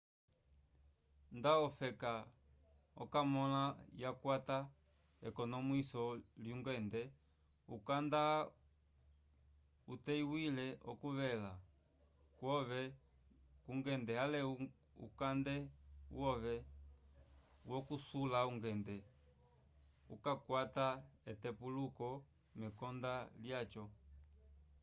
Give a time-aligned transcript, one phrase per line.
[1.37, 2.11] nda ofeka
[3.03, 3.63] oka mõla
[4.03, 4.57] yakwata
[5.29, 6.01] ekonomwiso
[6.43, 7.01] lyungende
[7.75, 8.21] ukanda
[9.93, 11.51] uteywila okuvela
[12.37, 12.81] kwove
[13.63, 14.39] kungende ale
[15.05, 15.55] ukande
[16.19, 16.55] wove
[17.69, 18.95] wokusula ungende
[20.15, 20.87] ukakwata
[21.31, 22.07] etepuluko
[22.59, 23.13] mekonda
[23.43, 23.83] lyaco